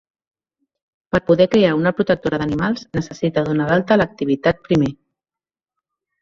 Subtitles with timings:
[1.15, 4.91] Per poder crear una protectora d'animals necessita donar d'alta l'activitat primer.